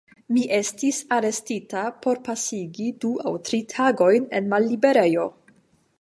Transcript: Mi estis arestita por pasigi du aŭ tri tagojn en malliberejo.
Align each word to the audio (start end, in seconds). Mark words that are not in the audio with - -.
Mi 0.35 0.43
estis 0.59 1.01
arestita 1.17 1.83
por 2.05 2.21
pasigi 2.29 2.89
du 3.05 3.11
aŭ 3.27 3.35
tri 3.51 3.63
tagojn 3.77 4.29
en 4.41 4.53
malliberejo. 4.55 5.29